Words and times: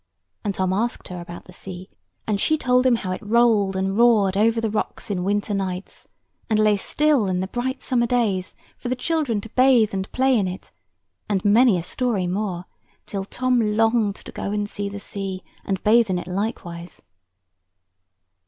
And 0.43 0.55
Tom 0.55 0.73
asked 0.73 1.09
her 1.09 1.21
about 1.21 1.45
the 1.45 1.53
sea; 1.53 1.87
and 2.25 2.41
she 2.41 2.57
told 2.57 2.87
him 2.87 2.95
how 2.95 3.11
it 3.11 3.21
rolled 3.21 3.75
and 3.75 3.95
roared 3.95 4.35
over 4.35 4.59
the 4.59 4.71
rocks 4.71 5.11
in 5.11 5.23
winter 5.23 5.53
nights, 5.53 6.07
and 6.49 6.57
lay 6.57 6.75
still 6.75 7.27
in 7.27 7.39
the 7.39 7.45
bright 7.45 7.83
summer 7.83 8.07
days, 8.07 8.55
for 8.77 8.89
the 8.89 8.95
children 8.95 9.41
to 9.41 9.49
bathe 9.49 9.93
and 9.93 10.11
play 10.11 10.35
in 10.35 10.47
it; 10.47 10.71
and 11.29 11.45
many 11.45 11.77
a 11.77 11.83
story 11.83 12.25
more, 12.25 12.65
till 13.05 13.25
Tom 13.25 13.61
longed 13.61 14.15
to 14.15 14.31
go 14.31 14.49
and 14.51 14.67
see 14.67 14.89
the 14.89 14.99
sea, 14.99 15.43
and 15.63 15.83
bathe 15.83 16.09
in 16.09 16.17
it 16.17 16.25
likewise. 16.25 17.03